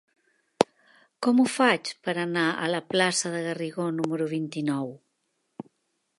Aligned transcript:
Com 1.27 1.41
ho 1.41 1.45
faig 1.57 1.91
per 2.07 2.15
anar 2.23 2.47
a 2.65 2.71
la 2.77 2.81
plaça 2.95 3.35
de 3.37 3.45
Garrigó 3.49 3.87
número 4.01 4.31
vint-i-nou? 4.35 4.93